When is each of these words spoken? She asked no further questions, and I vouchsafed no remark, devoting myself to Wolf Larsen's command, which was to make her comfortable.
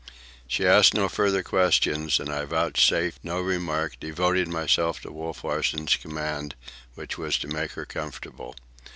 She 0.47 0.65
asked 0.65 0.95
no 0.95 1.07
further 1.07 1.43
questions, 1.43 2.19
and 2.19 2.27
I 2.31 2.45
vouchsafed 2.45 3.19
no 3.23 3.39
remark, 3.39 3.99
devoting 3.99 4.51
myself 4.51 4.99
to 5.01 5.11
Wolf 5.11 5.43
Larsen's 5.43 5.95
command, 5.95 6.55
which 6.95 7.19
was 7.19 7.37
to 7.37 7.47
make 7.47 7.73
her 7.73 7.85
comfortable. 7.85 8.55